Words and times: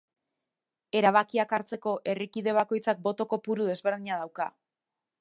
Erabakiak 1.01 1.53
hartzeko, 1.59 1.95
herrikide 2.15 2.57
bakoitzak 2.61 3.07
boto 3.09 3.31
kopuru 3.35 3.69
desberdina 3.71 4.19
dauka. 4.25 4.53